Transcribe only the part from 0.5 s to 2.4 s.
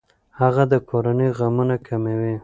د کورنۍ غمونه کموي.